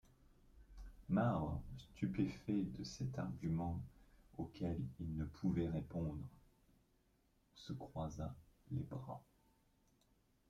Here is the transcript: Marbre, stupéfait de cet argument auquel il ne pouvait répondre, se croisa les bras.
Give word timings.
Marbre, 1.09 1.61
stupéfait 1.77 2.63
de 2.63 2.83
cet 2.83 3.19
argument 3.19 3.79
auquel 4.39 4.81
il 4.99 5.15
ne 5.15 5.25
pouvait 5.25 5.67
répondre, 5.69 6.27
se 7.53 7.71
croisa 7.73 8.35
les 8.71 8.81
bras. 8.81 9.23